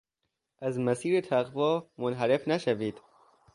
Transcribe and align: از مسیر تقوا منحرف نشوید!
از 0.59 0.79
مسیر 0.79 1.21
تقوا 1.21 1.87
منحرف 1.97 2.47
نشوید! 2.47 3.01